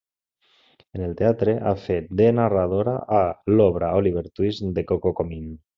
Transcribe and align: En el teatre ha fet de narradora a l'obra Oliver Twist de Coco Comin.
En 0.99 1.03
el 1.07 1.13
teatre 1.19 1.53
ha 1.71 1.75
fet 1.83 2.09
de 2.23 2.29
narradora 2.39 2.97
a 3.21 3.23
l'obra 3.57 3.95
Oliver 4.01 4.29
Twist 4.31 4.71
de 4.81 4.91
Coco 4.95 5.19
Comin. 5.23 5.51